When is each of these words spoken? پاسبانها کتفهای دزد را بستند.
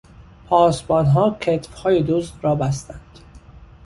پاسبانها 0.49 1.37
کتفهای 1.41 2.03
دزد 2.03 2.33
را 2.43 2.55
بستند. 2.55 3.19